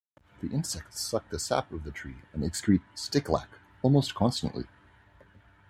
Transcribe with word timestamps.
The 0.41 0.49
insects 0.51 0.99
suck 0.99 1.29
the 1.29 1.37
sap 1.37 1.71
of 1.71 1.83
the 1.83 1.91
tree 1.91 2.23
and 2.33 2.41
excrete 2.41 2.81
"sticklac" 2.95 3.45
almost 3.83 4.15
constantly. 4.15 4.65